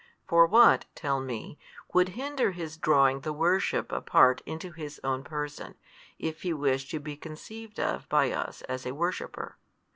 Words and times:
For 0.27 0.47
what 0.47 0.85
(tell 0.95 1.19
me) 1.19 1.59
would 1.93 2.09
hinder 2.17 2.53
His 2.53 2.75
drawing 2.75 3.19
the 3.21 3.31
worship 3.31 3.91
apart 3.91 4.41
into 4.47 4.71
His 4.71 4.99
own 5.03 5.23
Person, 5.23 5.75
if 6.17 6.41
He 6.41 6.53
wished 6.53 6.89
to 6.89 6.99
be 6.99 7.15
conceived 7.15 7.79
of 7.79 8.09
by 8.09 8.31
us 8.31 8.63
as 8.63 8.87
a 8.87 8.95
worshipper? 8.95 9.59